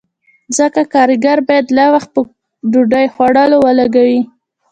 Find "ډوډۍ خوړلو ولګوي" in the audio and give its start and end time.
2.71-4.21